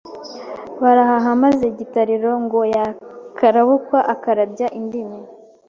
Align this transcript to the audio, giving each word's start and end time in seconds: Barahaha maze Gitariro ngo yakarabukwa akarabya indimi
Barahaha 0.81 1.29
maze 1.43 1.65
Gitariro 1.77 2.31
ngo 2.43 2.59
yakarabukwa 2.75 3.99
akarabya 4.13 4.67
indimi 4.79 5.19